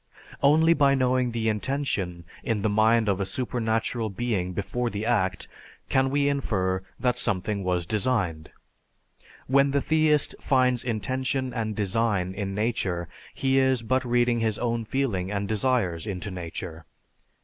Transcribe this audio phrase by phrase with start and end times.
[0.41, 5.47] Only by knowing the intention in the mind of a supernatural being before the act,
[5.89, 8.49] can we infer that something was designed.
[9.45, 14.85] When the theist finds intention and design in nature he is but reading his own
[14.85, 16.87] feeling and desires into nature.